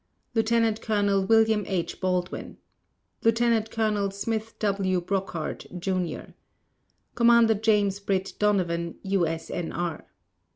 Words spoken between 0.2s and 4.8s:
Lieutenant Colonel William H. Baldwin Lieutenant Colonel Smith